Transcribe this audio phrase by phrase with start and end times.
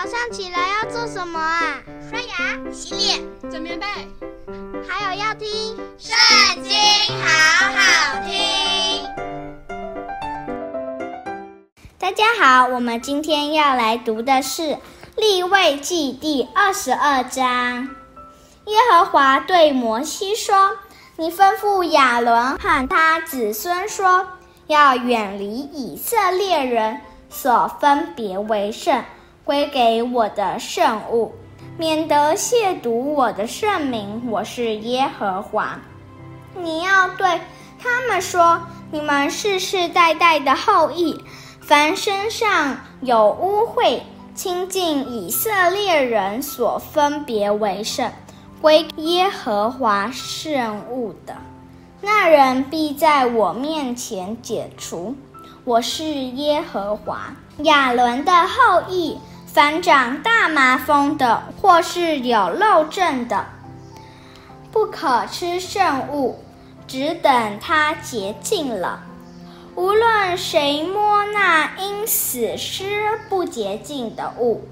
[0.00, 1.82] 早上起来要做什么啊？
[2.08, 3.84] 刷牙、洗脸、整棉被，
[4.88, 5.48] 还有要听
[5.98, 6.16] 《圣
[6.62, 6.72] 经》，
[7.20, 7.26] 好
[7.74, 9.04] 好听。
[11.98, 14.62] 大家好，我们今天要来读的是
[15.16, 17.88] 《利未记》第二十二章。
[18.66, 20.76] 耶和华对摩西说
[21.18, 24.28] ：“你吩咐亚伦和他子孙说，
[24.68, 29.04] 要远离以色列人。”所分别为圣，
[29.48, 31.32] 归给我的圣物，
[31.78, 34.30] 免得亵渎我的圣名。
[34.30, 35.80] 我是耶和华。
[36.54, 37.40] 你要对
[37.82, 41.18] 他们说：你们世世代代的后裔，
[41.62, 44.00] 凡身上有污秽、
[44.34, 48.12] 亲近以色列人所分别为圣，
[48.60, 51.34] 归耶和华圣物的，
[52.02, 55.14] 那人必在我面前解除。
[55.64, 57.34] 我是耶和华。
[57.62, 59.18] 亚伦的后裔，
[59.50, 63.46] 凡长大麻风的，或是有漏症的，
[64.70, 66.44] 不可吃圣物，
[66.86, 69.02] 只等他洁净了。
[69.74, 74.68] 无论谁摸那因死尸不洁净的物，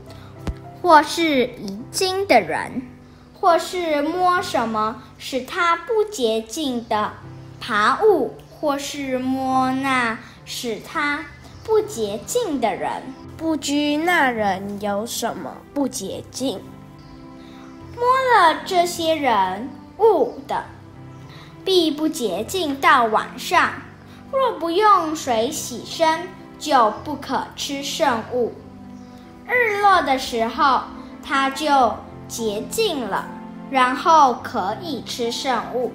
[0.82, 2.82] 或是遗精的人，
[3.40, 7.14] 或是摸什么使他不洁净的
[7.60, 10.18] 爬物，或是摸那。
[10.48, 11.24] 使他
[11.66, 13.02] 不洁净的人，
[13.36, 16.60] 不拘那人有什么不洁净，
[17.96, 20.62] 摸了这些人物的，
[21.64, 23.72] 必不洁净到晚上。
[24.30, 28.52] 若不用水洗身，就不可吃圣物。
[29.48, 30.82] 日落的时候，
[31.20, 31.96] 他就
[32.28, 33.26] 洁净了，
[33.72, 35.90] 然后可以吃圣物，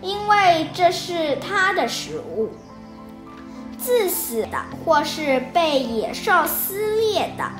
[0.00, 2.50] 因为这是他的食物。
[3.82, 7.50] 自死的，或是被野兽撕裂的，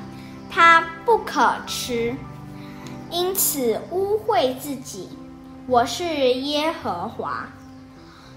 [0.50, 2.14] 他不可吃，
[3.10, 5.08] 因此污秽自己。
[5.66, 7.46] 我是耶和华，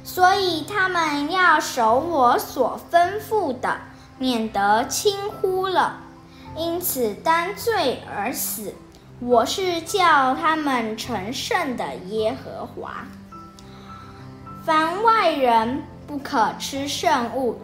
[0.03, 3.77] 所以他们要守我所吩咐的，
[4.17, 5.99] 免得轻忽了，
[6.55, 8.73] 因此担罪而死。
[9.19, 13.05] 我是叫他们成圣的耶和华。
[14.65, 17.59] 凡外人不可吃圣物。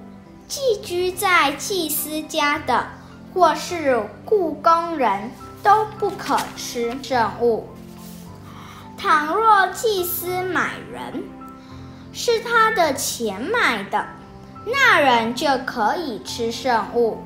[0.49, 2.87] 寄居在祭司家的，
[3.35, 5.29] 或是雇工人，
[5.61, 7.69] 都不可吃圣物。
[8.97, 11.23] 倘若祭司买人，
[12.11, 14.07] 是他的钱买的，
[14.65, 17.19] 那人就可以吃圣物。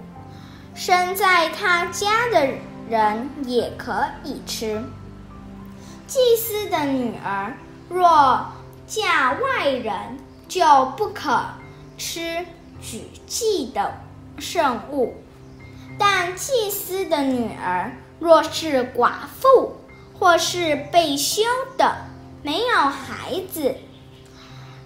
[0.76, 2.50] 生在他家的
[2.90, 4.84] 人也可以吃。
[6.08, 7.56] 祭司的女儿
[7.88, 8.52] 若
[8.86, 10.18] 嫁外人，
[10.50, 11.40] 就不可
[11.98, 12.46] 吃。
[12.84, 13.94] 举祭的
[14.38, 15.14] 圣物，
[15.98, 19.78] 但祭司的女儿若是寡妇，
[20.20, 21.42] 或是被休
[21.78, 21.96] 的，
[22.44, 23.76] 没有孩子，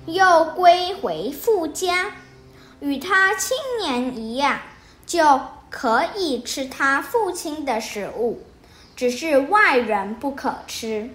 [0.05, 2.11] 又归回父家，
[2.79, 4.59] 与他青年一样，
[5.05, 8.43] 就可以吃他父亲的食物，
[8.95, 11.09] 只是外人不可吃。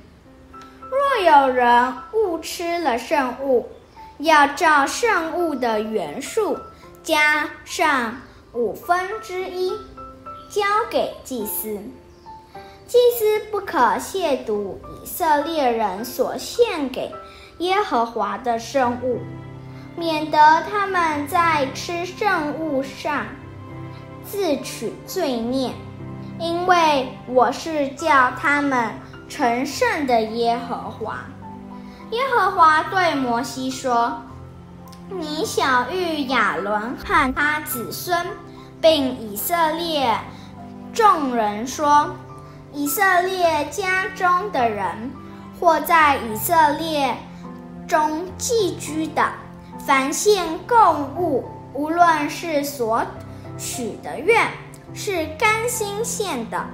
[0.91, 3.69] 若有人误吃了圣物，
[4.19, 6.59] 要照圣物的原数。
[7.03, 8.15] 加上
[8.53, 9.71] 五分之一，
[10.49, 11.81] 交给祭司。
[12.87, 17.12] 祭司不可亵渎以色列人所献给
[17.59, 19.19] 耶和华的圣物，
[19.97, 20.39] 免得
[20.71, 23.27] 他们在吃圣物上
[24.25, 25.73] 自取罪孽。
[26.39, 28.93] 因为我是叫他们
[29.29, 31.25] 成圣的耶和华。
[32.12, 34.23] 耶和华对摩西说。
[35.19, 38.27] 你晓諭亚伦和他子孙，
[38.81, 40.19] 并以色列
[40.95, 42.11] 众人说：
[42.73, 45.11] 以色列家中的人，
[45.61, 47.15] 或在以色列
[47.87, 49.23] 中寄居的，
[49.87, 51.44] 凡献供物，
[51.75, 53.05] 无论是所
[53.59, 54.49] 许的愿，
[54.94, 56.64] 是甘心献的，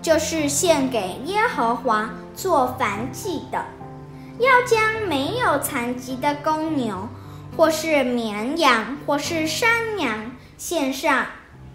[0.00, 3.62] 就是献给耶和华做燔祭的，
[4.38, 7.06] 要将没有残疾的公牛。
[7.56, 11.26] 或是绵羊，或是山羊，献上，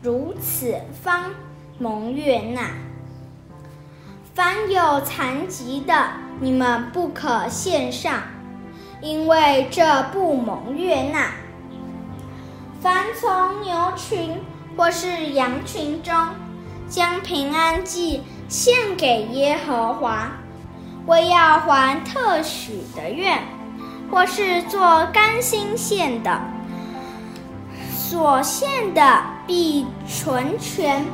[0.04, 1.32] 如此方
[1.80, 2.70] 蒙悦纳。
[4.36, 8.22] 凡有残疾的，你们不可献上，
[9.02, 11.32] 因为这不蒙悦纳。
[12.80, 14.40] 凡从牛群
[14.78, 16.14] 或是羊群中，
[16.88, 20.32] 将平安祭献给耶和华，
[21.08, 23.40] 为要还特许的愿。
[24.12, 26.42] 或是做甘心献的，
[27.96, 31.06] 所献的必纯全，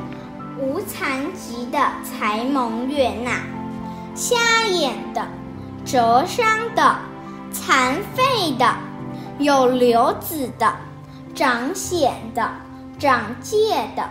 [0.58, 3.40] 无残疾的才蒙悦纳，
[4.16, 5.24] 瞎眼的、
[5.84, 6.96] 折伤的、
[7.52, 8.74] 残废的、
[9.38, 10.74] 有瘤子的、
[11.36, 12.50] 长癣的、
[12.98, 14.10] 长疥的，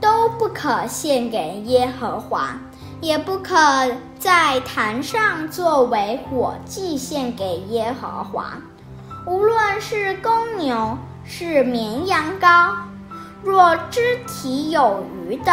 [0.00, 2.56] 都不可献给耶和华，
[3.00, 3.56] 也不可
[4.18, 8.58] 在坛上作为火祭献给耶和华。
[9.26, 12.74] 无论是公牛，是绵羊羔，
[13.42, 15.52] 若肢体有余的，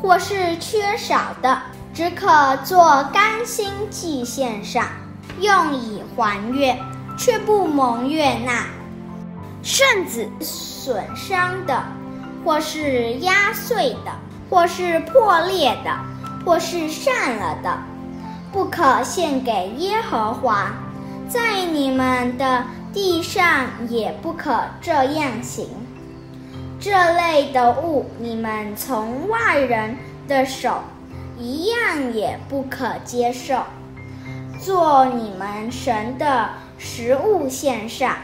[0.00, 1.62] 或是缺少的，
[1.94, 4.86] 只可做甘心祭献上，
[5.40, 6.78] 用以还愿，
[7.18, 8.64] 却不蒙悦纳。
[9.62, 11.82] 甚子损伤的，
[12.44, 14.12] 或是压碎的，
[14.50, 15.90] 或是破裂的，
[16.44, 17.78] 或是散了的，
[18.52, 20.72] 不可献给耶和华，
[21.28, 25.68] 在你们的地上也不可这样行，
[26.80, 29.96] 这类的物，你们从外人
[30.26, 30.82] 的手
[31.38, 33.62] 一样也不可接受，
[34.60, 38.16] 做你们神的食物献上，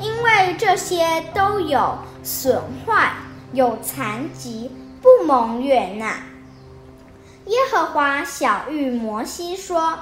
[0.00, 3.10] 因为这些都有损坏、
[3.52, 4.70] 有残疾，
[5.02, 6.14] 不蒙悦纳。
[7.48, 9.98] 耶和华晓諭摩西说：“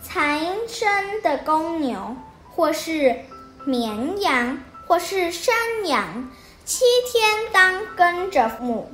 [0.00, 2.16] 残生的公牛。”
[2.56, 3.14] 或是
[3.66, 6.30] 绵羊，或是山羊，
[6.64, 8.90] 七天当跟着母，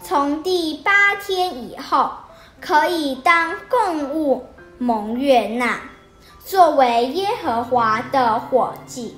[0.00, 2.12] 从第八天以后，
[2.58, 4.46] 可以当供物
[4.78, 5.78] 蒙悦纳，
[6.42, 9.14] 作为耶和华的火祭。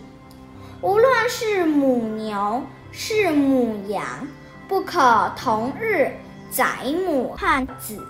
[0.83, 4.27] 无论是母牛，是母羊，
[4.67, 6.11] 不可同日
[6.51, 6.67] 宰
[7.07, 8.05] 母汉子。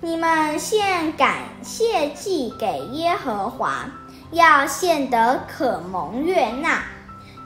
[0.00, 3.86] 你们献感谢祭给耶和华。
[4.32, 6.84] 要献得可蒙悦纳，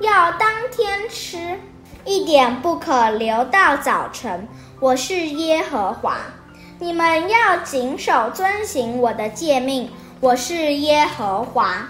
[0.00, 1.58] 要当天吃，
[2.04, 4.46] 一点不可留到早晨。
[4.80, 6.18] 我是耶和华，
[6.78, 9.90] 你们要谨守遵行我的诫命。
[10.20, 11.88] 我是耶和华，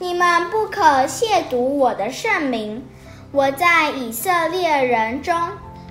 [0.00, 2.84] 你们不可亵渎我的圣名。
[3.30, 5.36] 我在以色列人中，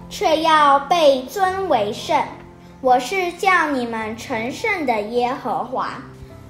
[0.10, 2.24] 却要被尊为圣。
[2.82, 6.02] 我是叫你们成圣的耶和华。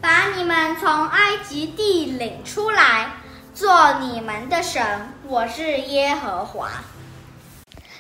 [0.01, 3.09] 把你们从埃及地领出来，
[3.55, 5.09] 做你们的神。
[5.25, 6.69] 我是耶和华。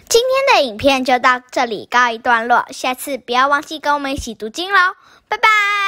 [0.07, 4.93] 今天的影片就到这里告一段落，下次不要忘记跟我们一起读经喽，
[5.27, 5.84] 拜拜。